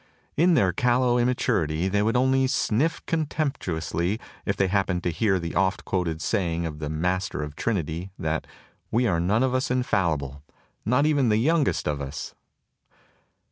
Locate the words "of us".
9.43-9.69, 11.87-12.33